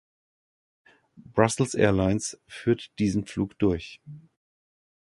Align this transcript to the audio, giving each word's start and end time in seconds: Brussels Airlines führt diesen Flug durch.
Brussels 1.15 1.75
Airlines 1.75 2.35
führt 2.47 2.89
diesen 2.97 3.27
Flug 3.27 3.59
durch. 3.59 4.01